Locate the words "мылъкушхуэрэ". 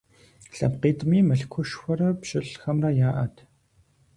1.27-2.09